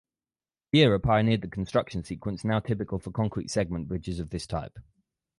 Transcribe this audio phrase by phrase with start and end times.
[0.73, 4.79] Viera pioneered the construction sequence now typical for concrete segment bridges of this type.